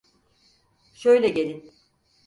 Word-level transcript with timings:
Şöyle 0.93 1.29
gelin! 1.29 1.71